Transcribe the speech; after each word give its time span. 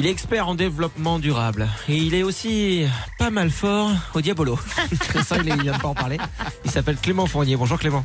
Il 0.00 0.06
est 0.06 0.10
expert 0.12 0.48
en 0.48 0.54
développement 0.54 1.18
durable 1.18 1.68
et 1.86 1.94
il 1.94 2.14
est 2.14 2.22
aussi 2.22 2.86
pas 3.18 3.28
mal 3.28 3.50
fort 3.50 3.90
au 4.14 4.22
diabolo. 4.22 4.58
Ça, 5.22 5.36
il 5.36 5.42
vient 5.42 5.74
de 5.74 5.78
pas 5.78 5.88
en 5.88 5.94
parler. 5.94 6.16
Il 6.64 6.70
s'appelle 6.70 6.96
Clément 6.96 7.26
Fournier. 7.26 7.54
Bonjour 7.54 7.78
Clément. 7.78 8.02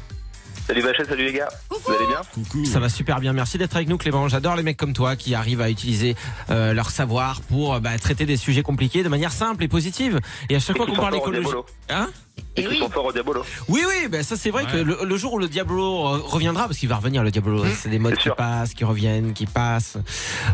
Salut 0.68 0.82
Vachet, 0.82 1.06
salut 1.06 1.26
les 1.26 1.34
gars. 1.34 1.48
Vous 1.70 1.94
allez 1.94 2.08
bien 2.08 2.22
Coucou. 2.34 2.66
Ça 2.66 2.80
va 2.80 2.90
super 2.90 3.20
bien. 3.20 3.34
Merci 3.34 3.60
d'être 3.60 3.76
avec 3.76 3.88
nous 3.88 4.00
Clément. 4.00 4.28
J'adore 4.28 4.56
les 4.56 4.64
mecs 4.64 4.78
comme 4.78 4.94
toi 4.94 5.16
qui 5.16 5.36
arrivent 5.36 5.62
à 5.62 5.70
utiliser 5.70 6.16
euh, 6.50 6.74
leur 6.74 6.90
savoir 6.90 7.42
pour 7.42 7.76
euh, 7.76 7.80
bah, 7.80 7.96
traiter 8.00 8.26
des 8.26 8.36
sujets 8.36 8.64
compliqués 8.64 9.04
de 9.04 9.10
manière 9.10 9.32
simple 9.32 9.64
et 9.64 9.68
positive. 9.68 10.20
Et 10.50 10.56
à 10.56 10.60
chaque 10.60 10.76
fois 10.76 10.88
qu'on 10.88 10.96
parle 10.96 11.18
écologie, 11.18 11.48
hein 11.90 12.10
et, 12.58 12.68
oui. 12.68 12.82
au 12.82 13.12
Diablo. 13.12 13.44
Oui, 13.68 13.84
oui, 13.88 14.08
ben, 14.10 14.24
ça 14.24 14.36
c'est 14.38 14.50
vrai 14.50 14.66
que 14.66 14.78
le, 14.78 15.18
jour 15.18 15.34
où 15.34 15.40
le 15.40 15.48
Diablo 15.48 16.08
euh, 16.08 16.22
reviendra, 16.24 16.66
parce 16.66 16.80
qu'il 16.80 16.90
va 16.90 16.96
revenir 16.96 17.22
le 17.22 17.30
Diablo, 17.30 17.64
mmh. 17.64 17.70
c'est 17.78 17.90
des 17.90 18.00
modes 18.00 18.16
qui 18.16 18.30
passent, 18.30 18.74
qui 18.74 18.86
reviennent, 18.86 19.34
qui 19.34 19.46
passent, 19.46 19.98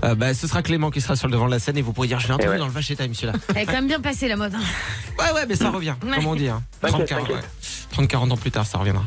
ben, 0.01 0.33
ce 0.33 0.45
sera 0.45 0.61
Clément 0.61 0.91
qui 0.91 0.99
sera 0.99 1.15
sur 1.15 1.27
le 1.27 1.33
devant 1.33 1.45
de 1.45 1.51
la 1.51 1.59
scène 1.59 1.77
et 1.77 1.81
vous 1.81 1.93
pourrez 1.93 2.07
dire 2.07 2.19
Je 2.19 2.27
l'ai 2.27 2.33
entendu 2.33 2.49
ouais. 2.49 2.57
dans 2.57 2.67
le 2.67 2.73
Vacheta, 2.73 3.07
monsieur 3.07 3.27
là. 3.27 3.33
Elle 3.49 3.59
est 3.59 3.65
quand 3.65 3.73
même 3.73 3.87
bien 3.87 4.01
passée 4.01 4.27
la 4.27 4.35
mode. 4.35 4.53
Hein. 4.55 4.61
Ouais, 5.17 5.31
ouais, 5.31 5.45
mais 5.47 5.55
ça 5.55 5.69
revient. 5.69 5.95
Ouais. 6.03 6.17
Comment 6.17 6.35
dire 6.35 6.59
34, 6.81 7.31
30-40 7.91 8.31
ans 8.31 8.37
plus 8.37 8.51
tard, 8.51 8.65
ça 8.65 8.77
reviendra. 8.77 9.03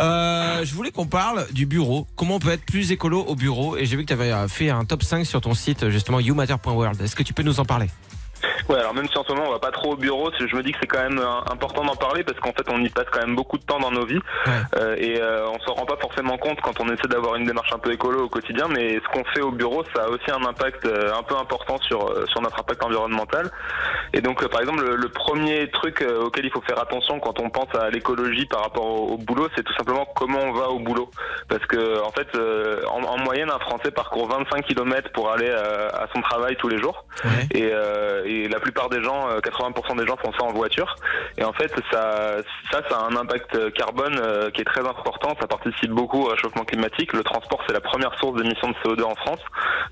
Euh, 0.00 0.64
je 0.64 0.74
voulais 0.74 0.90
qu'on 0.90 1.06
parle 1.06 1.46
du 1.52 1.66
bureau. 1.66 2.06
Comment 2.16 2.36
on 2.36 2.38
peut 2.38 2.50
être 2.50 2.64
plus 2.64 2.92
écolo 2.92 3.20
au 3.20 3.34
bureau? 3.34 3.76
Et 3.76 3.86
j'ai 3.86 3.96
vu 3.96 4.04
que 4.04 4.14
tu 4.14 4.20
avais 4.20 4.32
fait 4.48 4.70
un 4.70 4.84
top 4.84 5.02
5 5.02 5.26
sur 5.26 5.40
ton 5.40 5.54
site, 5.54 5.88
justement, 5.90 6.20
youmatter.world. 6.20 7.00
Est-ce 7.00 7.16
que 7.16 7.22
tu 7.22 7.32
peux 7.32 7.42
nous 7.42 7.60
en 7.60 7.64
parler? 7.64 7.88
Ouais, 8.68 8.78
alors 8.78 8.94
même 8.94 9.08
si 9.08 9.18
en 9.18 9.24
ce 9.24 9.32
moment 9.32 9.48
on 9.48 9.52
va 9.52 9.58
pas 9.58 9.70
trop 9.70 9.92
au 9.92 9.96
bureau, 9.96 10.30
je 10.38 10.54
me 10.56 10.62
dis 10.62 10.72
que 10.72 10.78
c'est 10.80 10.86
quand 10.86 11.02
même 11.02 11.18
euh, 11.18 11.52
important 11.52 11.84
d'en 11.84 11.96
parler 11.96 12.22
parce 12.24 12.38
qu'en 12.40 12.52
fait 12.52 12.68
on 12.70 12.82
y 12.82 12.88
passe 12.88 13.06
quand 13.10 13.20
même 13.20 13.34
beaucoup 13.34 13.58
de 13.58 13.64
temps 13.64 13.78
dans 13.80 13.90
nos 13.90 14.04
vies 14.06 14.20
Ouais. 14.46 14.52
Euh, 14.76 14.96
et 14.98 15.20
euh, 15.20 15.46
on 15.48 15.58
s'en 15.60 15.74
rend 15.74 15.84
pas 15.86 15.96
forcément 16.00 16.36
compte 16.38 16.60
quand 16.60 16.80
on 16.80 16.86
essaie 16.88 17.08
d'avoir 17.08 17.34
une 17.36 17.44
démarche 17.44 17.72
un 17.72 17.78
peu 17.78 17.92
écolo 17.92 18.24
au 18.24 18.28
quotidien, 18.28 18.68
mais 18.68 18.94
ce 18.94 19.08
qu'on 19.12 19.24
fait 19.34 19.40
au 19.40 19.50
bureau, 19.50 19.84
ça 19.94 20.04
a 20.04 20.08
aussi 20.08 20.30
un 20.30 20.44
impact 20.46 20.84
euh, 20.86 21.12
un 21.18 21.22
peu 21.22 21.36
important 21.36 21.78
sur 21.82 22.08
euh, 22.10 22.24
sur 22.26 22.40
notre 22.40 22.58
impact 22.60 22.82
environnemental. 22.84 23.50
Et 24.12 24.20
donc 24.20 24.42
euh, 24.42 24.48
par 24.48 24.60
exemple 24.60 24.82
le, 24.84 24.96
le 24.96 25.08
premier 25.08 25.68
truc 25.70 26.02
auquel 26.24 26.44
il 26.46 26.50
faut 26.50 26.62
faire 26.62 26.80
attention 26.80 27.18
quand 27.20 27.40
on 27.40 27.50
pense 27.50 27.74
à 27.74 27.90
l'écologie 27.90 28.46
par 28.46 28.62
rapport 28.62 28.84
au, 28.86 29.14
au 29.14 29.16
boulot, 29.18 29.48
c'est 29.56 29.62
tout 29.62 29.74
simplement 29.74 30.06
comment 30.16 30.40
on 30.42 30.52
va 30.52 30.68
au 30.70 30.78
boulot, 30.78 31.10
parce 31.48 31.64
que 31.66 32.02
en 32.02 32.10
fait 32.10 32.28
euh, 32.34 32.80
en, 32.90 33.02
en 33.02 33.18
moyenne 33.18 33.50
un 33.50 33.58
Français 33.58 33.90
parcourt 33.90 34.28
25 34.28 34.64
km 34.64 35.10
pour 35.12 35.30
aller 35.30 35.48
euh, 35.50 35.88
à 35.88 36.06
son 36.14 36.20
travail 36.22 36.56
tous 36.56 36.68
les 36.68 36.78
jours. 36.78 37.04
Ouais. 37.24 37.30
Et, 37.58 37.70
euh, 37.72 38.22
et 38.26 38.48
la 38.50 38.60
plupart 38.60 38.88
des 38.88 39.02
gens, 39.02 39.28
euh, 39.30 39.40
80% 39.40 39.96
des 39.96 40.06
gens 40.06 40.16
font 40.16 40.32
ça 40.32 40.44
en 40.44 40.52
voiture. 40.52 40.94
Et 41.38 41.44
en 41.44 41.52
fait, 41.52 41.72
ça, 41.90 42.36
ça, 42.70 42.82
ça 42.88 42.96
a 42.98 43.04
un 43.10 43.16
impact 43.16 43.72
carbone 43.74 44.18
euh, 44.22 44.50
qui 44.50 44.60
est 44.60 44.64
très 44.64 44.80
important. 44.86 45.34
Ça 45.40 45.46
participe 45.46 45.90
beaucoup 45.90 46.22
au 46.24 46.28
réchauffement 46.28 46.64
climatique. 46.64 47.12
Le 47.12 47.22
transport, 47.22 47.60
c'est 47.66 47.72
la 47.72 47.80
première 47.80 48.16
source 48.18 48.36
d'émissions 48.36 48.68
de 48.68 48.74
CO2 48.84 49.02
en 49.04 49.14
France. 49.16 49.40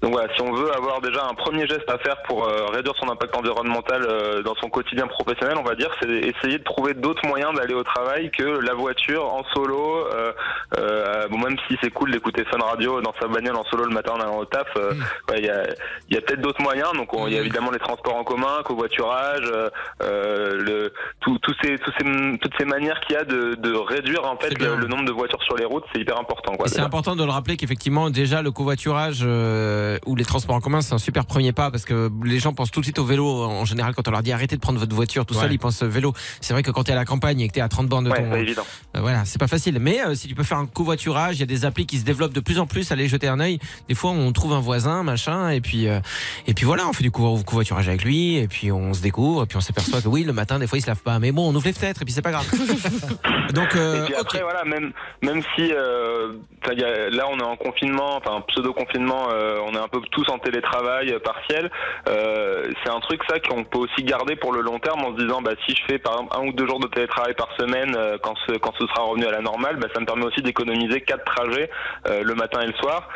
Donc 0.03 0.13
voilà, 0.13 0.33
si 0.35 0.43
on 0.43 0.53
veut 0.53 0.71
avoir 0.75 1.01
déjà 1.01 1.25
un 1.31 1.35
premier 1.35 1.67
geste 1.67 1.89
à 1.91 1.99
faire 1.99 2.21
pour 2.23 2.45
euh, 2.47 2.67
réduire 2.67 2.95
son 3.01 3.09
impact 3.11 3.37
environnemental 3.37 4.03
euh, 4.09 4.43
dans 4.43 4.55
son 4.57 4.69
quotidien 4.69 5.07
professionnel, 5.07 5.57
on 5.59 5.63
va 5.65 5.75
dire, 5.75 5.91
c'est 6.01 6.09
essayer 6.09 6.59
de 6.59 6.65
trouver 6.65 6.95
d'autres 6.95 7.27
moyens 7.27 7.55
d'aller 7.55 7.75
au 7.75 7.83
travail 7.85 8.31
que 8.31 8.43
la 8.43 8.75
voiture 8.75 9.25
en 9.33 9.45
solo. 9.55 10.07
Euh, 10.13 10.33
euh, 10.79 11.27
bon, 11.29 11.39
même 11.39 11.57
si 11.69 11.77
c'est 11.83 11.91
cool 11.91 12.11
d'écouter 12.11 12.45
Fun 12.51 12.59
Radio 12.65 13.01
dans 13.01 13.15
sa 13.21 13.27
bagnole 13.29 13.57
en 13.57 13.65
solo 13.65 13.85
le 13.85 13.95
matin 13.95 14.13
en 14.13 14.21
allant 14.21 14.39
au 14.39 14.45
taf, 14.45 14.67
euh, 14.77 14.93
ouais, 15.31 15.39
il 15.39 15.45
y 15.47 15.51
a, 15.51 15.63
y 16.11 16.17
a 16.17 16.21
peut-être 16.21 16.41
d'autres 16.41 16.63
moyens. 16.63 16.93
Donc, 16.95 17.13
on- 17.15 17.27
il 17.27 17.33
y 17.35 17.37
a 17.37 17.41
Mhm. 17.41 17.47
évidemment 17.47 17.71
les 17.71 17.79
transports 17.79 18.17
en 18.17 18.25
commun, 18.25 18.48
covoiturage, 18.65 19.43
euh, 19.53 19.69
euh, 20.03 20.57
le, 20.63 20.93
tout, 21.21 21.39
tous 21.39 21.55
ces, 21.63 21.79
tous 21.79 21.93
ces, 21.99 22.39
toutes 22.39 22.53
ces 22.59 22.65
manières 22.65 23.01
qu'il 23.07 23.15
y 23.15 23.19
a 23.19 23.25
de, 23.25 23.55
de 23.55 23.73
réduire 23.75 24.25
en 24.25 24.37
fait 24.37 24.59
le, 24.59 24.77
le 24.77 24.87
nombre 24.87 25.05
de 25.05 25.13
voitures 25.13 25.43
sur 25.43 25.57
les 25.57 25.65
routes, 25.65 25.85
c'est 25.93 26.01
hyper 26.01 26.19
important. 26.19 26.53
C'est 26.67 26.81
important 26.81 27.17
de 27.17 27.25
le 27.25 27.31
rappeler 27.31 27.57
qu'effectivement, 27.57 28.11
déjà, 28.11 28.43
le 28.43 28.51
covoiturage 28.51 29.21
euh, 29.23 29.99
ou 30.07 30.17
les 30.17 30.25
transports 30.25 30.57
en 30.57 30.61
commun, 30.61 30.81
c'est 30.81 30.95
un 30.95 30.99
super 30.99 31.27
premier 31.27 31.53
pas 31.53 31.71
parce 31.71 31.85
que 31.85 32.11
les 32.25 32.39
gens 32.39 32.53
pensent 32.53 32.71
tout 32.71 32.81
de 32.81 32.85
suite 32.87 32.99
au 32.99 33.05
vélo. 33.05 33.27
En 33.45 33.65
général, 33.65 33.95
quand 33.95 34.07
on 34.09 34.11
leur 34.11 34.23
dit 34.23 34.33
arrêtez 34.33 34.57
de 34.57 34.61
prendre 34.61 34.79
votre 34.79 34.95
voiture 34.95 35.25
tout 35.27 35.35
Ouais. 35.35 35.43
seul, 35.43 35.53
ils 35.53 35.59
pensent 35.59 35.83
vélo. 35.83 36.13
C'est 36.41 36.53
vrai 36.53 36.63
que 36.63 36.71
quand 36.71 36.85
tu 36.85 36.91
es 36.91 36.95
à 36.95 36.97
la 36.97 37.05
campagne 37.05 37.41
et 37.41 37.49
que 37.49 37.53
tu 37.53 37.59
es 37.59 37.63
à 37.63 37.69
30 37.69 37.87
bornes 37.89 38.05
de 38.05 38.11
Ouais, 38.11 38.23
ton. 38.29 38.35
évident. 38.35 38.65
Euh, 38.97 39.01
voilà, 39.01 39.25
c'est 39.25 39.39
pas 39.39 39.47
facile. 39.49 39.79
Mais 39.81 39.99
si 40.15 40.27
tu 40.29 40.35
peux 40.35 40.43
faire 40.43 40.59
un 40.59 40.67
covoiturage, 40.67 41.37
il 41.37 41.41
y 41.41 41.43
a 41.43 41.47
des 41.47 41.65
applis 41.65 41.87
qui 41.87 41.99
se 41.99 42.05
développent 42.05 42.33
de 42.35 42.41
plus 42.41 42.59
en 42.59 42.67
plus. 42.67 42.91
Allez 42.93 43.09
jeter 43.09 43.29
un 43.29 43.41
œil. 43.41 43.59
Des 43.89 43.95
fois, 43.95 44.11
on 44.11 44.33
trouve 44.33 44.53
un 44.53 44.61
voisin, 44.61 45.03
machin, 45.03 45.51
et 45.51 45.61
puis 45.61 45.87
et 45.87 46.55
puis 46.55 46.65
voilà, 46.65 46.87
on 46.89 46.93
fait 46.93 47.03
du 47.05 47.11
covo- 47.11 47.43
covoiturage 47.45 47.89
avec 47.89 48.05
lui, 48.05 48.38
et 48.41 48.49
puis 48.49 48.71
on 48.73 48.95
se 48.95 49.03
découvre, 49.03 49.43
et 49.43 49.47
puis 49.47 49.57
on 49.57 49.61
s'aperçoit 49.61 50.01
que 50.01 50.09
oui, 50.09 50.25
le 50.25 50.33
matin, 50.33 50.59
des 50.59 50.67
fois, 50.67 50.79
il 50.79 50.83
se 50.83 50.87
lave 50.87 51.03
pas. 51.03 51.19
Mais 51.19 51.33
bon, 51.33 51.49
on 51.51 51.55
ouvre 51.55 51.67
les 51.67 51.73
fenêtres, 51.73 52.03
et 52.03 52.05
puis 52.05 52.13
c'est 52.15 52.23
pas 52.23 52.31
grave. 52.31 52.47
Donc, 53.55 53.75
euh, 53.77 54.03
Et 54.03 54.05
puis 54.07 54.15
après, 54.15 54.43
voilà, 54.43 54.65
même, 54.65 54.93
même 55.23 55.43
si 55.55 55.73
euh, 55.73 56.33
y 56.77 56.85
a- 56.85 57.11
là 57.11 57.25
on 57.31 57.39
est 57.39 57.43
en 57.43 57.57
confinement, 57.57 58.17
enfin 58.17 58.43
pseudo-confinement, 58.49 59.29
euh, 59.33 59.59
on 59.67 59.73
est 59.75 59.79
un 59.79 59.89
peu 59.89 60.01
tous 60.11 60.29
en 60.31 60.39
télétravail 60.39 61.15
partiel, 61.25 61.71
c'est 62.07 62.91
un 62.91 63.01
truc 63.01 63.21
ça 63.29 63.39
qu'on 63.41 63.65
peut 63.65 63.79
aussi 63.79 64.05
garder 64.05 64.37
pour 64.37 64.53
le 64.53 64.61
long 64.61 64.79
terme 64.79 65.01
en 65.05 65.17
se 65.17 65.23
disant, 65.23 65.41
bah, 65.43 65.53
si 65.67 65.75
je 65.75 65.83
fais 65.87 65.99
par 65.99 66.15
exemple 66.15 66.37
un 66.39 66.47
ou 66.47 66.53
deux 66.53 66.67
jours 66.67 66.81
de 66.81 66.89
télétravail 66.89 67.35
par 67.35 67.49
semaine 67.59 67.97
quand, 68.23 68.35
ce, 68.47 68.53
quand 68.59 68.73
ce 68.79 68.87
sera 68.87 69.03
revenu 69.03 69.27
à 69.27 69.31
la 69.33 69.41
normale, 69.41 69.77
bah, 69.77 69.89
ça 69.95 70.01
me 70.01 70.07
permet 70.07 70.25
aussi 70.25 70.43
d'économiser 70.43 71.01
quatre 71.01 71.25
trajets 71.25 71.71
le 72.07 72.35
matin 72.35 72.61
et 72.63 72.67
le 72.67 72.75
soir 72.75 73.09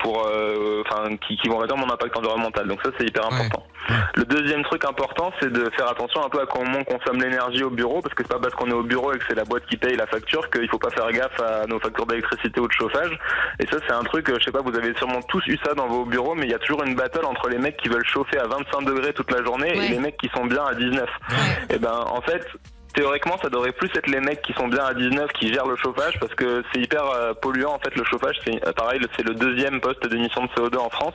pour, 0.00 0.28
enfin, 0.86 1.16
qui, 1.26 1.36
qui 1.38 1.48
vont 1.48 1.58
réduire 1.58 1.78
mon 1.78 1.90
impact 1.92 2.16
environnemental. 2.18 2.68
Donc 2.68 2.80
ça 2.84 2.90
c'est 2.98 3.06
hyper 3.06 3.22
Ouais. 3.22 3.34
important. 3.38 3.64
Le 4.16 4.24
deuxième 4.24 4.51
truc 4.60 4.84
important, 4.84 5.32
c'est 5.40 5.50
de 5.50 5.70
faire 5.74 5.88
attention 5.88 6.22
un 6.22 6.28
peu 6.28 6.40
à 6.42 6.46
comment 6.46 6.78
on 6.80 6.84
consomme 6.84 7.22
l'énergie 7.22 7.62
au 7.62 7.70
bureau, 7.70 8.02
parce 8.02 8.14
que 8.14 8.22
c'est 8.22 8.28
pas 8.32 8.38
parce 8.38 8.54
qu'on 8.54 8.68
est 8.68 8.74
au 8.74 8.82
bureau 8.82 9.12
et 9.14 9.18
que 9.18 9.24
c'est 9.26 9.34
la 9.34 9.44
boîte 9.44 9.64
qui 9.66 9.78
paye 9.78 9.96
la 9.96 10.06
facture 10.06 10.50
qu'il 10.50 10.68
faut 10.68 10.78
pas 10.78 10.90
faire 10.90 11.10
gaffe 11.10 11.40
à 11.40 11.66
nos 11.66 11.80
factures 11.80 12.04
d'électricité 12.06 12.60
ou 12.60 12.68
de 12.68 12.72
chauffage. 12.72 13.18
Et 13.58 13.66
ça, 13.66 13.78
c'est 13.86 13.94
un 13.94 14.02
truc, 14.02 14.28
euh, 14.28 14.36
je 14.38 14.44
sais 14.44 14.52
pas, 14.52 14.60
vous 14.60 14.76
avez 14.76 14.94
sûrement 14.96 15.22
tous 15.28 15.42
eu 15.46 15.58
ça 15.64 15.72
dans 15.74 15.86
vos 15.86 16.04
bureaux, 16.04 16.34
mais 16.34 16.44
il 16.44 16.50
y 16.50 16.54
a 16.54 16.58
toujours 16.58 16.82
une 16.84 16.94
battle 16.94 17.24
entre 17.24 17.48
les 17.48 17.58
mecs 17.58 17.76
qui 17.78 17.88
veulent 17.88 18.04
chauffer 18.04 18.38
à 18.38 18.46
25 18.46 18.84
degrés 18.84 19.12
toute 19.14 19.30
la 19.30 19.42
journée 19.42 19.72
Ouais. 19.72 19.86
et 19.86 19.88
les 19.88 19.98
mecs 19.98 20.16
qui 20.18 20.28
sont 20.36 20.44
bien 20.44 20.64
à 20.64 20.74
19. 20.74 21.08
Et 21.70 21.78
ben, 21.78 22.04
en 22.06 22.20
fait. 22.20 22.44
Théoriquement, 22.94 23.36
ça 23.42 23.48
devrait 23.48 23.72
plus 23.72 23.88
être 23.94 24.06
les 24.08 24.20
mecs 24.20 24.42
qui 24.42 24.52
sont 24.52 24.68
bien 24.68 24.84
à 24.84 24.94
19 24.94 25.32
qui 25.32 25.52
gèrent 25.52 25.66
le 25.66 25.76
chauffage 25.76 26.18
parce 26.20 26.34
que 26.34 26.62
c'est 26.72 26.80
hyper 26.80 27.04
euh, 27.06 27.32
polluant 27.34 27.74
en 27.74 27.78
fait 27.78 27.94
le 27.96 28.04
chauffage. 28.04 28.36
C'est 28.44 28.66
euh, 28.66 28.72
pareil, 28.72 29.00
c'est 29.16 29.22
le 29.26 29.34
deuxième 29.34 29.80
poste 29.80 30.06
d'émission 30.08 30.42
de 30.44 30.48
CO2 30.48 30.76
en 30.78 30.90
France. 30.90 31.14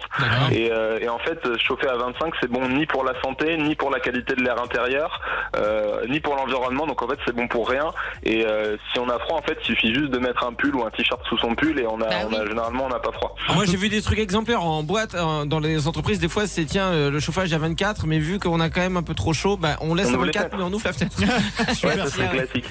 Et, 0.52 0.72
euh, 0.72 0.98
et 1.00 1.08
en 1.10 1.20
fait, 1.20 1.40
euh, 1.46 1.56
chauffer 1.60 1.88
à 1.88 1.98
25, 1.98 2.34
c'est 2.42 2.50
bon 2.50 2.68
ni 2.70 2.86
pour 2.86 3.04
la 3.04 3.14
santé, 3.22 3.58
ni 3.58 3.76
pour 3.76 3.92
la 3.92 4.00
qualité 4.00 4.34
de 4.36 4.42
l'air 4.44 4.62
intérieur, 4.62 5.22
euh, 5.56 6.06
ni 6.08 6.20
pour 6.20 6.36
l'environnement. 6.36 6.88
Donc 6.88 7.02
en 7.02 7.08
fait, 7.08 7.20
c'est 7.26 7.36
bon 7.36 7.48
pour 7.48 7.70
rien. 7.70 7.92
Et 8.24 8.46
euh, 8.46 8.76
si 8.92 9.00
on 9.00 9.10
a 9.10 9.20
froid, 9.20 9.38
en 9.38 9.42
fait, 9.44 9.58
il 9.62 9.66
suffit 9.66 9.94
juste 9.94 10.10
de 10.10 10.18
mettre 10.20 10.46
un 10.46 10.54
pull 10.54 10.76
ou 10.76 10.84
un 10.86 10.90
t-shirt 10.90 11.22
sous 11.28 11.38
son 11.38 11.54
pull 11.56 11.80
et 11.80 11.86
on 11.88 12.02
a, 12.02 12.06
Bah 12.08 12.16
on 12.30 12.34
a 12.34 12.46
généralement 12.46 12.86
on 12.86 12.90
n'a 12.90 13.00
pas 13.00 13.12
froid. 13.12 13.36
Moi 13.54 13.66
j'ai 13.66 13.78
vu 13.78 13.90
des 13.90 14.02
trucs 14.02 14.20
exemplaires 14.20 14.64
en 14.64 14.84
boîte 14.84 15.16
dans 15.46 15.60
les 15.60 15.88
entreprises 15.88 16.20
des 16.20 16.28
fois 16.30 16.48
c'est 16.48 16.66
tiens 16.66 17.10
le 17.10 17.20
chauffage 17.20 17.54
à 17.54 17.58
24 17.58 18.06
mais 18.08 18.20
vu 18.20 18.40
qu'on 18.40 18.60
a 18.60 18.70
quand 18.70 18.82
même 18.82 18.98
un 18.98 19.04
peu 19.04 19.14
trop 19.14 19.34
chaud 19.34 19.58
bah, 19.58 19.78
on 19.82 19.94
laisse 19.96 20.08
On 20.10 20.14
à 20.14 20.18
ouvre 20.18 20.26
les 20.26 20.32
24 20.32 20.50
fenêtres. 20.50 20.58
mais 20.58 20.64
on 20.64 20.74
ouvre 20.74 20.86
la 20.86 20.94
fenêtre. 20.94 21.18
Ouais, 21.68 21.74
ça 21.98 22.08
c'est 22.08 22.30
classique. 22.30 22.66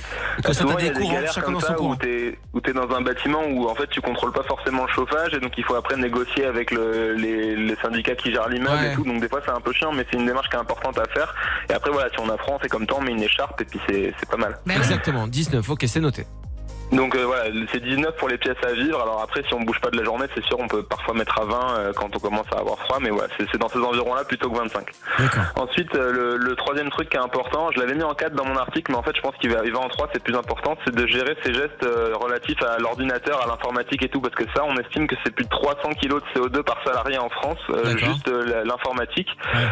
Ça, 0.45 0.53
Souvent, 0.55 0.79
il 0.79 0.87
y 0.87 0.89
a 0.89 0.93
des 0.93 1.07
galères 1.07 1.33
chacun 1.33 1.47
comme 1.53 1.61
ça 1.61 1.81
où 1.81 1.95
t'es 1.97 2.39
où 2.53 2.61
t'es 2.61 2.73
dans 2.73 2.91
un 2.95 3.01
bâtiment 3.01 3.43
où 3.47 3.69
en 3.69 3.75
fait 3.75 3.87
tu 3.89 4.01
contrôles 4.01 4.33
pas 4.33 4.43
forcément 4.45 4.85
le 4.87 4.93
chauffage 4.93 5.35
et 5.35 5.41
donc 5.41 5.53
il 5.57 5.65
faut 5.65 5.75
après 5.75 5.97
négocier 5.97 6.45
avec 6.47 6.71
le, 6.71 7.15
les, 7.15 7.55
les 7.57 7.77
syndicats 7.77 8.15
qui 8.15 8.33
gèrent 8.33 8.49
l'immeuble 8.49 8.75
Ouais. 8.77 8.93
et 8.93 8.95
tout. 8.95 9.05
Donc 9.05 9.21
des 9.21 9.29
fois 9.29 9.41
c'est 9.45 9.53
un 9.53 9.61
peu 9.61 9.73
chiant, 9.73 9.93
mais 9.93 10.05
c'est 10.11 10.19
une 10.19 10.27
démarche 10.27 10.49
qui 10.49 10.57
est 10.57 10.61
importante 10.61 10.99
à 10.99 11.05
faire. 11.13 11.35
Et 11.71 11.73
après 11.73 11.91
voilà, 11.91 12.09
si 12.11 12.19
on 12.21 12.29
a 12.29 12.37
froid, 12.37 12.57
on 12.57 12.59
fait 12.59 12.69
comme 12.69 12.87
temps, 12.87 12.99
on 13.01 13.03
met 13.03 13.13
une 13.13 13.23
écharpe 13.23 13.61
et 13.61 13.65
puis 13.65 13.81
c'est 13.89 14.13
c'est 14.19 14.29
pas 14.29 14.37
mal. 14.37 14.59
Bah. 14.67 14.75
Exactement 14.77 15.27
19 15.27 15.69
ok 15.71 15.85
c'est 15.87 16.01
noté. 16.01 16.25
Donc 16.93 17.17
euh, 17.17 17.25
voilà, 17.25 17.45
c'est 17.73 17.83
19 17.83 18.17
pour 18.17 18.29
les 18.29 18.39
pièces 18.39 18.57
à 18.63 18.73
vivre. 18.73 19.01
Alors 19.01 19.21
après, 19.23 19.43
si 19.47 19.55
on 19.55 19.61
bouge 19.61 19.81
pas 19.81 19.91
de 19.91 19.97
la 19.97 20.05
journée, 20.05 20.27
c'est 20.35 20.45
sûr, 20.45 20.59
on 20.59 20.69
peut 20.69 20.83
parfois 20.83 21.15
mettre 21.15 21.39
à 21.41 21.45
20 21.45 21.79
euh, 21.79 21.93
quand 21.95 22.15
on 22.15 22.19
commence 22.19 22.47
à 22.55 22.61
avoir 22.61 22.79
froid, 22.79 22.99
mais 23.01 23.11
voilà, 23.11 23.29
c'est 23.39 23.47
c'est 23.51 23.59
dans 23.59 23.69
ces 23.69 23.79
environs-là 23.79 24.25
plutôt 24.25 24.51
que 24.51 24.57
25. 24.59 24.87
D'accord. 25.19 25.43
Ensuite, 25.57 25.95
euh, 25.95 26.13
le, 26.13 26.37
le 26.37 26.57
troisième 26.57 26.91
truc 26.91 27.09
qui 27.09 27.17
est 27.17 27.21
important, 27.21 27.71
je 27.73 27.81
l'avais 27.81 27.95
mis 27.95 28.03
en 28.03 28.15
4 28.15 28.35
dans 28.35 28.45
mon 28.45 28.57
article, 28.57 28.93
mais 28.93 28.99
en 28.99 29.03
fait, 29.03 29.17
je 29.17 29.21
pense 29.21 29.35
qu'il 29.37 29.51
va 29.51 29.59
arriver 29.59 29.77
en 29.77 29.89
3, 29.89 30.09
c'est 30.13 30.23
plus 30.23 30.37
important, 30.37 30.77
c'est 30.85 30.95
de 30.95 31.07
gérer 31.07 31.37
ces 31.43 31.53
gestes 31.53 31.85
euh, 31.85 32.15
relatifs 32.15 32.63
à 32.63 32.79
l'ordinateur, 32.79 33.43
à 33.43 33.47
l'informatique 33.47 34.05
et 34.05 34.09
tout, 34.09 34.21
parce 34.21 34.35
que 34.35 34.45
ça, 34.55 34.65
on 34.65 34.77
estime 34.77 35.07
que 35.07 35.17
c'est 35.25 35.35
plus 35.35 35.45
de 35.45 35.51
300 35.51 35.91
kilos 36.01 36.23
de 36.35 36.41
CO2 36.41 36.63
par 36.63 36.79
salarié 36.85 37.19
en 37.19 37.29
France, 37.29 37.59
euh, 37.71 37.97
juste 37.97 38.29
euh, 38.29 38.65
l'informatique, 38.65 39.29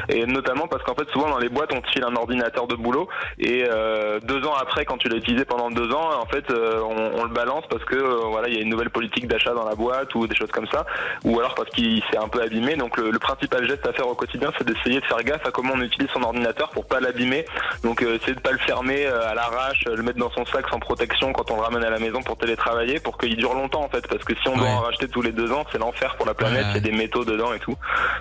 et 0.08 0.26
notamment 0.26 0.66
parce 0.66 0.82
qu'en 0.82 0.94
fait, 0.94 1.08
souvent 1.10 1.30
dans 1.30 1.38
les 1.38 1.48
boîtes, 1.48 1.72
on 1.72 1.80
te 1.80 1.88
file 1.90 2.04
un 2.04 2.16
ordinateur 2.16 2.66
de 2.66 2.74
boulot, 2.74 3.08
et 3.38 3.64
euh, 3.70 4.18
deux 4.20 4.44
ans 4.46 4.54
après, 4.60 4.84
quand 4.84 4.96
tu 4.98 5.08
l'as 5.08 5.16
utilisé 5.16 5.44
pendant 5.44 5.70
deux 5.70 5.92
ans, 5.92 6.10
en 6.20 6.26
fait, 6.26 6.50
euh, 6.50 6.80
on, 7.14 7.20
on 7.20 7.24
le 7.24 7.30
balance 7.34 7.64
parce 7.68 7.84
que 7.84 7.96
euh, 7.96 8.26
voilà, 8.30 8.48
il 8.48 8.54
y 8.54 8.58
a 8.58 8.62
une 8.62 8.68
nouvelle 8.70 8.90
politique 8.90 9.26
d'achat 9.28 9.52
dans 9.54 9.64
la 9.64 9.74
boîte 9.74 10.14
ou 10.14 10.26
des 10.26 10.34
choses 10.36 10.50
comme 10.50 10.66
ça, 10.68 10.84
ou 11.24 11.38
alors 11.38 11.54
parce 11.54 11.70
qu'il 11.70 12.02
s'est 12.10 12.16
un 12.18 12.28
peu 12.28 12.42
abîmé. 12.42 12.76
Donc 12.76 12.96
le, 12.96 13.10
le 13.10 13.18
principal 13.18 13.66
geste 13.68 13.86
à 13.86 13.92
faire 13.92 14.08
au 14.08 14.14
quotidien, 14.14 14.50
c'est 14.58 14.66
d'essayer 14.66 15.00
de 15.00 15.04
faire 15.06 15.22
gaffe 15.22 15.46
à 15.46 15.50
comment 15.50 15.74
on 15.74 15.80
utilise 15.82 16.08
son 16.12 16.22
ordinateur 16.22 16.70
pour 16.70 16.86
pas 16.86 17.00
l'abîmer. 17.00 17.44
Donc 17.82 18.02
euh, 18.02 18.16
essayer 18.16 18.34
de 18.34 18.40
pas 18.40 18.52
le 18.52 18.58
fermer 18.58 19.06
euh, 19.06 19.28
à 19.30 19.34
l'arrache, 19.34 19.84
le 19.86 20.02
mettre 20.02 20.18
dans 20.18 20.30
son 20.30 20.44
sac 20.46 20.64
sans 20.70 20.78
protection 20.78 21.32
quand 21.32 21.50
on 21.50 21.56
le 21.56 21.62
ramène 21.62 21.84
à 21.84 21.90
la 21.90 21.98
maison 21.98 22.22
pour 22.22 22.36
télétravailler, 22.36 23.00
pour 23.00 23.18
qu'il 23.18 23.36
dure 23.36 23.54
longtemps 23.54 23.84
en 23.84 23.88
fait. 23.88 24.06
Parce 24.08 24.24
que 24.24 24.34
si 24.34 24.48
on 24.48 24.56
doit 24.56 24.68
en 24.68 24.80
racheter 24.80 25.08
tous 25.08 25.22
les 25.22 25.32
deux 25.32 25.50
ans, 25.52 25.64
c'est 25.72 25.78
l'enfer 25.78 26.16
pour 26.16 26.26
la 26.26 26.34
planète. 26.34 26.64
Ouais, 26.64 26.70
Il 26.70 26.74
y 26.74 26.78
a 26.78 26.80
des 26.80 26.92
métaux 26.96 27.24
dedans 27.24 27.52
et 27.52 27.58
tout. 27.58 27.76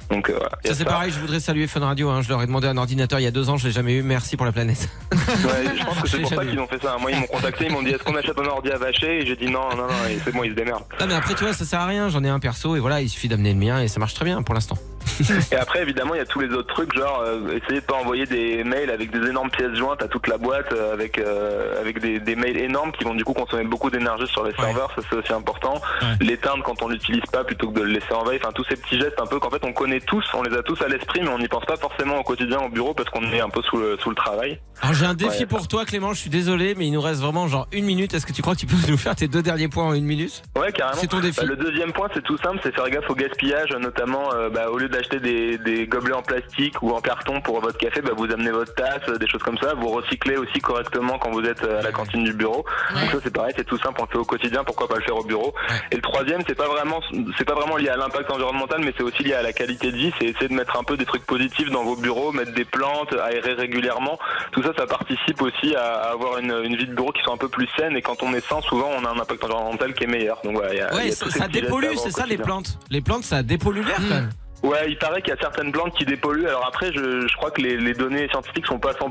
Donc 0.09 0.29
euh, 0.29 0.39
Ça 0.65 0.73
c'est 0.73 0.85
pareil 0.85 1.11
je 1.11 1.19
voudrais 1.19 1.39
saluer 1.39 1.67
Fun 1.67 1.81
Radio 1.81 2.09
hein. 2.09 2.21
je 2.21 2.29
leur 2.29 2.41
ai 2.41 2.45
demandé 2.47 2.67
un 2.67 2.77
ordinateur 2.77 3.19
il 3.19 3.23
y 3.23 3.27
a 3.27 3.31
deux 3.31 3.49
ans 3.49 3.57
je 3.57 3.67
l'ai 3.67 3.73
jamais 3.73 3.93
eu 3.93 4.03
merci 4.03 4.37
pour 4.37 4.45
la 4.45 4.51
planète. 4.51 4.89
Ouais, 5.11 5.75
je 5.77 5.83
pense 5.85 6.01
que 6.01 6.07
c'est 6.07 6.19
pour 6.19 6.29
ça 6.29 6.45
qu'ils 6.45 6.59
ont 6.59 6.67
fait 6.67 6.81
ça. 6.81 6.97
Moi, 6.99 7.11
ils 7.11 7.19
m'ont 7.19 7.27
contacté, 7.27 7.65
ils 7.67 7.71
m'ont 7.71 7.81
dit 7.81 7.91
est-ce 7.91 8.03
qu'on 8.03 8.15
achète 8.15 8.37
un 8.39 8.45
ordi 8.45 8.71
à 8.73 8.77
vacher 8.77 9.19
Et 9.21 9.25
j'ai 9.25 9.35
dit 9.35 9.45
non, 9.47 9.69
non, 9.75 9.87
non, 9.87 9.93
c'est 10.23 10.31
bon, 10.33 10.43
ils 10.43 10.51
se 10.51 10.55
démerdent. 10.55 10.83
Ah 10.99 11.05
mais 11.05 11.13
après 11.13 11.33
tu 11.35 11.43
vois 11.43 11.53
ça 11.53 11.65
sert 11.65 11.79
à 11.79 11.85
rien 11.85 12.09
j'en 12.09 12.23
ai 12.23 12.29
un 12.29 12.39
perso 12.39 12.75
et 12.75 12.79
voilà 12.79 13.01
il 13.01 13.09
suffit 13.09 13.27
d'amener 13.27 13.53
le 13.53 13.59
mien 13.59 13.81
et 13.81 13.87
ça 13.87 13.99
marche 13.99 14.13
très 14.13 14.25
bien 14.25 14.41
pour 14.43 14.53
l'instant. 14.53 14.77
Et 15.51 15.55
après, 15.55 15.81
évidemment, 15.81 16.13
il 16.15 16.17
y 16.17 16.21
a 16.21 16.25
tous 16.25 16.39
les 16.39 16.51
autres 16.53 16.73
trucs, 16.73 16.93
genre 16.95 17.21
euh, 17.25 17.57
essayez 17.63 17.81
de 17.81 17.85
pas 17.85 17.95
envoyer 17.95 18.25
des 18.25 18.63
mails 18.63 18.89
avec 18.89 19.11
des 19.11 19.27
énormes 19.29 19.49
pièces 19.49 19.73
jointes 19.75 20.01
à 20.01 20.07
toute 20.07 20.27
la 20.27 20.37
boîte, 20.37 20.71
euh, 20.73 20.93
avec 20.93 21.17
euh, 21.19 21.79
avec 21.79 21.99
des, 21.99 22.19
des 22.19 22.35
mails 22.35 22.57
énormes 22.57 22.91
qui 22.91 23.03
vont 23.03 23.13
du 23.15 23.23
coup 23.23 23.33
consommer 23.33 23.63
beaucoup 23.63 23.89
d'énergie 23.89 24.27
sur 24.27 24.43
les 24.43 24.53
serveurs. 24.55 24.91
Ça 24.95 25.01
c'est 25.09 25.15
aussi 25.15 25.33
important. 25.33 25.75
Ouais. 26.01 26.07
L'éteindre 26.25 26.63
quand 26.63 26.81
on 26.81 26.87
l'utilise 26.87 27.23
pas 27.31 27.43
plutôt 27.43 27.69
que 27.69 27.79
de 27.79 27.85
le 27.85 27.91
laisser 27.93 28.13
en 28.13 28.23
veille. 28.23 28.39
Enfin, 28.41 28.51
tous 28.53 28.65
ces 28.69 28.75
petits 28.75 28.99
gestes 28.99 29.19
un 29.19 29.25
peu 29.25 29.39
qu'en 29.39 29.49
fait 29.49 29.63
on 29.63 29.73
connaît 29.73 29.99
tous, 30.01 30.23
on 30.33 30.43
les 30.43 30.55
a 30.55 30.63
tous 30.63 30.81
à 30.81 30.87
l'esprit, 30.87 31.21
mais 31.21 31.29
on 31.29 31.39
n'y 31.39 31.47
pense 31.47 31.65
pas 31.65 31.77
forcément 31.77 32.17
au 32.19 32.23
quotidien 32.23 32.59
au 32.59 32.69
bureau 32.69 32.93
parce 32.93 33.09
qu'on 33.09 33.23
est 33.31 33.41
un 33.41 33.49
peu 33.49 33.61
sous 33.63 33.77
le 33.77 33.97
sous 33.99 34.09
le 34.09 34.15
travail. 34.15 34.59
Alors 34.81 34.93
j'ai 34.95 35.05
un 35.05 35.13
défi 35.13 35.41
Ouais. 35.41 35.45
pour 35.47 35.67
toi 35.67 35.83
Clément, 35.85 36.13
je 36.13 36.19
suis 36.19 36.29
désolé 36.29 36.75
mais 36.77 36.85
il 36.87 36.91
nous 36.91 37.01
reste 37.01 37.21
vraiment 37.21 37.47
genre 37.47 37.67
une 37.71 37.85
minute. 37.85 38.13
Est-ce 38.13 38.25
que 38.25 38.33
tu 38.33 38.41
crois 38.41 38.53
que 38.55 38.59
tu 38.59 38.65
peux 38.67 38.75
nous 38.89 38.97
faire 38.97 39.15
tes 39.15 39.27
deux 39.27 39.41
derniers 39.41 39.67
points 39.67 39.85
en 39.85 39.93
une 39.93 40.05
minute? 40.05 40.43
Ouais, 40.57 40.71
carrément. 40.71 40.99
C'est 41.01 41.07
ton 41.07 41.19
défi. 41.19 41.39
Bah, 41.39 41.45
le 41.47 41.55
deuxième 41.55 41.91
point, 41.91 42.07
c'est 42.13 42.23
tout 42.23 42.37
simple, 42.37 42.59
c'est 42.63 42.73
faire 42.73 42.89
gaffe 42.89 43.09
au 43.09 43.15
gaspillage, 43.15 43.71
notamment 43.79 44.31
euh, 44.33 44.49
bah, 44.49 44.69
au 44.69 44.77
lieu 44.77 44.89
d'acheter 45.03 45.19
des, 45.19 45.57
des 45.57 45.87
gobelets 45.87 46.13
en 46.13 46.21
plastique 46.21 46.81
ou 46.81 46.91
en 46.91 47.01
carton 47.01 47.41
pour 47.41 47.59
votre 47.61 47.77
café, 47.77 48.01
bah, 48.01 48.11
vous 48.15 48.31
amenez 48.31 48.51
votre 48.51 48.73
tasse, 48.73 49.05
des 49.19 49.27
choses 49.27 49.43
comme 49.43 49.57
ça. 49.57 49.73
Vous 49.73 49.89
recyclez 49.89 50.37
aussi 50.37 50.59
correctement 50.59 51.17
quand 51.19 51.31
vous 51.31 51.43
êtes 51.43 51.63
euh, 51.63 51.79
à 51.79 51.83
la 51.83 51.91
cantine 51.91 52.23
du 52.23 52.33
bureau. 52.33 52.65
Donc 52.93 53.11
ça, 53.11 53.17
c'est 53.23 53.33
pareil, 53.33 53.53
c'est 53.57 53.65
tout 53.65 53.77
simple, 53.77 53.99
on 54.01 54.05
le 54.05 54.09
fait 54.09 54.17
au 54.17 54.23
quotidien. 54.25 54.63
Pourquoi 54.63 54.87
pas 54.87 54.95
le 54.95 55.03
faire 55.03 55.17
au 55.17 55.23
bureau 55.23 55.53
Ouais. 55.69 55.75
Et 55.91 55.95
le 55.95 56.01
troisième, 56.01 56.41
c'est 56.47 56.55
pas 56.55 56.67
vraiment, 56.67 56.99
c'est 57.37 57.45
pas 57.45 57.53
vraiment 57.55 57.77
lié 57.77 57.89
à 57.89 57.97
l'impact 57.97 58.31
environnemental, 58.31 58.81
mais 58.83 58.93
c'est 58.97 59.03
aussi 59.03 59.23
lié 59.23 59.33
à 59.33 59.41
la 59.41 59.53
qualité 59.53 59.91
de 59.91 59.97
vie. 59.97 60.11
C'est 60.19 60.25
essayer 60.25 60.47
de 60.47 60.53
mettre 60.53 60.77
un 60.79 60.83
peu 60.83 60.97
des 60.97 61.05
trucs 61.05 61.25
positifs 61.25 61.69
dans 61.69 61.83
vos 61.83 61.95
bureaux, 61.95 62.31
mettre 62.31 62.53
des 62.53 62.65
plantes, 62.65 63.13
aérer 63.13 63.53
régulièrement. 63.53 64.17
Tout 64.51 64.63
ça, 64.63 64.71
ça 64.77 64.85
participe 64.87 65.41
aussi 65.41 65.75
à, 65.75 66.11
avoir 66.11 66.37
une, 66.39 66.51
une 66.63 66.75
vie 66.75 66.87
de 66.87 66.93
bureau 66.93 67.11
qui 67.11 67.21
soit 67.23 67.33
un 67.33 67.37
peu 67.37 67.49
plus 67.49 67.67
saine. 67.77 67.95
Et 67.97 68.01
quand 68.01 68.23
on 68.23 68.33
est 68.33 68.45
sain, 68.47 68.61
souvent, 68.61 68.89
on 68.97 69.05
a 69.05 69.09
un 69.09 69.19
impact 69.19 69.43
environnemental 69.43 69.93
qui 69.93 70.03
est 70.05 70.07
meilleur. 70.07 70.39
Donc 70.43 70.53
voilà, 70.55 70.73
il 70.73 70.77
y 70.77 70.81
a- 70.81 70.89
il 70.91 70.95
y 70.95 70.97
Ouais, 71.05 71.11
a 71.11 71.15
ça, 71.15 71.29
ça 71.29 71.47
dépollue, 71.47 71.95
c'est 71.97 72.11
ça 72.11 72.25
les 72.25 72.37
plantes. 72.37 72.77
Les 72.89 73.01
plantes 73.01 73.23
ça 73.23 73.43
dépollue 73.43 73.85
l'air 73.85 73.97
quand 73.97 74.15
même. 74.15 74.29
Ouais, 74.63 74.85
il 74.89 74.97
paraît 74.97 75.21
qu'il 75.21 75.33
y 75.33 75.37
a 75.37 75.39
certaines 75.41 75.71
plantes 75.73 75.93
qui 75.97 76.05
dépolluent. 76.05 76.47
Alors 76.47 76.65
après, 76.65 76.91
je, 76.93 77.27
je 77.27 77.35
crois 77.35 77.51
que 77.51 77.61
les, 77.61 77.75
les 77.77 77.93
données 77.93 78.29
scientifiques 78.29 78.65
sont 78.65 78.79
pas 78.79 78.93
100% 78.93 79.03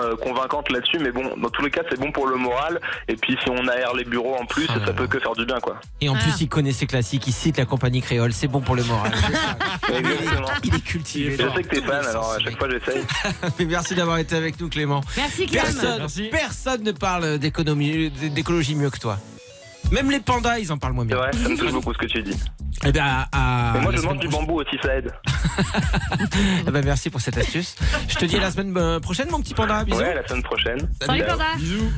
euh, 0.00 0.16
convaincantes 0.16 0.70
là-dessus, 0.70 0.98
mais 1.00 1.10
bon, 1.10 1.36
dans 1.36 1.50
tous 1.50 1.62
les 1.64 1.70
cas, 1.72 1.82
c'est 1.90 1.98
bon 1.98 2.12
pour 2.12 2.28
le 2.28 2.36
moral. 2.36 2.80
Et 3.08 3.16
puis, 3.16 3.36
si 3.42 3.50
on 3.50 3.66
aère 3.66 3.94
les 3.94 4.04
bureaux 4.04 4.36
en 4.36 4.46
plus, 4.46 4.66
Ah 4.68 4.74
ça 4.78 4.86
là. 4.86 4.92
peut 4.92 5.08
que 5.08 5.18
faire 5.18 5.32
du 5.34 5.44
bien, 5.44 5.58
quoi. 5.58 5.80
Et 6.00 6.08
en 6.08 6.14
Ah. 6.14 6.18
plus 6.20 6.40
il 6.40 6.48
connaît 6.48 6.72
ses 6.72 6.86
classiques, 6.86 7.26
il 7.26 7.32
cite 7.32 7.56
la 7.58 7.64
compagnie 7.66 8.00
créole, 8.00 8.32
c'est 8.32 8.46
bon 8.46 8.60
pour 8.60 8.76
le 8.76 8.84
moral. 8.84 9.10
Il 10.64 10.74
est 10.74 10.84
cultivé. 10.84 11.32
Je 11.36 11.48
sais 11.56 11.62
que 11.62 11.68
t'es 11.68 11.82
fan, 11.82 12.06
alors 12.06 12.32
à 12.32 12.38
chaque 12.38 12.56
fois, 12.56 12.68
j'essaye. 12.70 13.02
Mais 13.58 13.64
merci 13.64 13.94
d'avoir 13.94 14.18
été 14.18 14.36
avec 14.36 14.60
nous 14.60 14.68
Clément. 14.68 15.00
Merci 15.16 15.46
Clem. 15.46 15.62
Personne, 15.64 15.98
Merci. 15.98 16.28
personne 16.30 16.82
ne 16.84 16.92
parle 16.92 17.38
d'économie, 17.38 18.10
d'écologie 18.10 18.74
mieux 18.76 18.90
que 18.90 18.98
toi. 18.98 19.18
Même 19.90 20.10
les 20.10 20.20
pandas, 20.20 20.58
ils 20.58 20.72
en 20.72 20.78
parlent 20.78 20.94
moins 20.94 21.04
C'est 21.04 21.08
bien. 21.14 21.16
vrai, 21.18 21.32
ça 21.32 21.48
me 21.48 21.56
touche 21.56 21.72
beaucoup 21.72 21.92
ce 21.92 21.98
que 21.98 22.06
tu 22.06 22.22
dis. 22.22 22.36
Eh 22.84 22.90
bien, 22.92 23.04
à, 23.04 23.28
à 23.32 23.72
Mais 23.74 23.80
moi, 23.80 23.92
je 23.94 24.00
mange 24.02 24.18
du 24.18 24.28
bambou 24.28 24.60
aussi, 24.60 24.76
ça 24.82 24.94
aide. 24.96 25.12
Eh 26.66 26.70
ben, 26.70 26.82
merci 26.84 27.10
pour 27.10 27.20
cette 27.20 27.36
astuce. 27.36 27.76
Je 28.08 28.14
te 28.16 28.24
dis 28.24 28.36
à 28.36 28.40
la 28.40 28.50
semaine 28.50 28.74
euh, 28.76 29.00
prochaine, 29.00 29.28
mon 29.30 29.40
petit 29.40 29.52
panda. 29.54 29.84
Bisous. 29.84 29.98
Ouais, 29.98 30.12
à 30.12 30.14
la 30.14 30.26
semaine 30.26 30.42
prochaine. 30.42 30.78
Salut 31.00 31.22
Panda. 31.24 31.44
Bisous. 31.56 31.90